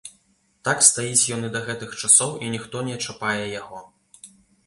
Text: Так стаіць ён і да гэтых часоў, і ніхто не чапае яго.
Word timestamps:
Так 0.67 0.79
стаіць 0.87 1.29
ён 1.35 1.41
і 1.49 1.51
да 1.57 1.59
гэтых 1.67 1.93
часоў, 2.01 2.31
і 2.45 2.51
ніхто 2.55 2.83
не 2.87 2.95
чапае 3.09 3.45
яго. 3.61 3.85